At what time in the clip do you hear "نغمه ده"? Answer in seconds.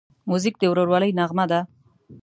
1.19-1.59